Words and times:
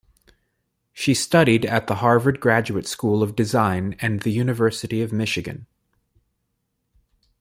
She 0.93 1.13
studied 1.13 1.63
at 1.63 1.85
the 1.85 1.97
Harvard 1.97 2.39
Graduate 2.39 2.87
School 2.87 3.21
of 3.21 3.35
Design 3.35 3.95
and 4.01 4.19
the 4.23 4.31
University 4.31 5.03
of 5.03 5.13
Michigan. 5.13 5.67